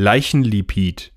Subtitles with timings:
[0.00, 1.10] Leichenlipid.